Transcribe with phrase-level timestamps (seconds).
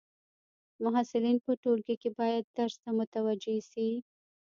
[0.83, 3.87] محصلین په ټولګی کي باید درس ته متوجي سي.